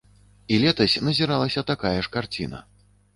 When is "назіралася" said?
1.07-1.63